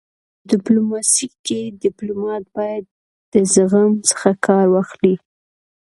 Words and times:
په 0.39 0.43
ډيپلوماسی 0.51 1.27
کي 1.45 1.61
ډيپلومات 1.83 2.43
باید 2.57 2.83
د 3.33 3.35
زغم 3.53 3.91
څخه 4.09 4.29
کار 4.45 4.65
واخلي. 4.75 5.15